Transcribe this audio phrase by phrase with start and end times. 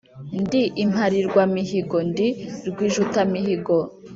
[0.41, 2.27] Ndi impalirwa mihigo, ndi
[2.67, 3.75] rwijutamihigo,